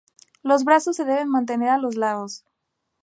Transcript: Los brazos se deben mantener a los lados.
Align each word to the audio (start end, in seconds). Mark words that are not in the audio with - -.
Los 0.41 0.63
brazos 0.63 0.95
se 0.95 1.05
deben 1.05 1.29
mantener 1.29 1.69
a 1.69 1.77
los 1.77 1.93
lados. 1.93 2.43